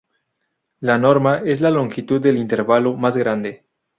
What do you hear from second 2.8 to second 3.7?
más grande.